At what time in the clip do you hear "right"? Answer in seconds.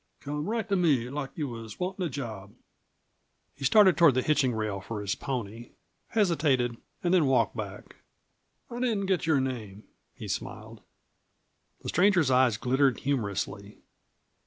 0.49-0.67